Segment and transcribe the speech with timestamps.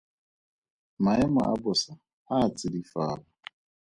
[1.03, 1.93] Maemo a bosa
[2.33, 3.25] a a tsidifala.